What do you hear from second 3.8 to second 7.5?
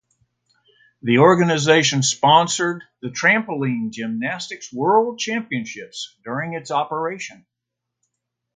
Gymnastics World Championships during its operation.